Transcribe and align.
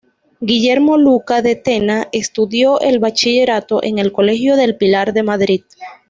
Guillermo 0.39 0.97
Luca 0.97 1.43
de 1.43 1.55
Tena 1.55 2.07
estudió 2.11 2.79
el 2.81 2.97
bachillerato 2.97 3.83
en 3.83 3.99
el 3.99 4.11
Colegio 4.11 4.55
del 4.55 4.75
Pilar 4.75 5.13
de 5.13 5.21
Madrid. 5.21 5.61